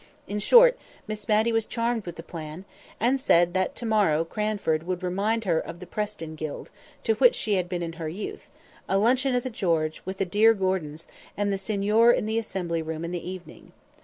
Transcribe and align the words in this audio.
In 0.27 0.39
short, 0.39 0.79
Miss 1.07 1.27
Matty 1.27 1.51
was 1.51 1.67
charmed 1.67 2.07
with 2.07 2.15
the 2.15 2.23
plan, 2.23 2.65
and 2.99 3.19
said 3.21 3.53
that 3.53 3.75
to 3.75 3.85
morrow 3.85 4.25
Cranford 4.25 4.81
would 4.81 5.03
remind 5.03 5.43
her 5.43 5.59
of 5.59 5.79
the 5.79 5.85
Preston 5.85 6.33
Guild, 6.33 6.71
to 7.03 7.13
which 7.13 7.35
she 7.35 7.53
had 7.53 7.69
been 7.69 7.83
in 7.83 7.93
her 8.01 8.09
youth—a 8.09 8.97
luncheon 8.97 9.35
at 9.35 9.43
the 9.43 9.51
"George," 9.51 10.01
with 10.03 10.17
the 10.17 10.25
dear 10.25 10.55
Gordons, 10.55 11.05
and 11.37 11.53
the 11.53 11.59
signor 11.59 12.11
in 12.11 12.25
the 12.25 12.39
Assembly 12.39 12.81
Room 12.81 13.05
in 13.05 13.11
the 13.11 13.29
evening. 13.29 13.73